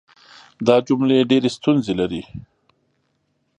[0.67, 2.21] دا جملې ډېرې ستونزې لري.